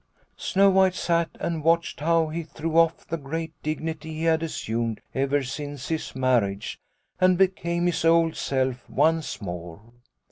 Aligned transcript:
Snow 0.37 0.71
White 0.71 0.95
sat 0.95 1.29
and 1.39 1.63
watched 1.63 1.99
how 1.99 2.29
he 2.29 2.41
threw 2.41 2.75
off 2.75 3.05
the 3.05 3.17
great 3.19 3.53
dignity 3.61 4.11
he 4.11 4.23
had 4.23 4.41
assumed 4.41 4.99
ever 5.13 5.43
since 5.43 5.89
his 5.89 6.15
marriage, 6.15 6.79
and 7.19 7.37
became 7.37 7.85
his 7.85 8.03
old 8.03 8.35
self 8.35 8.89
once 8.89 9.43
more. 9.43 9.79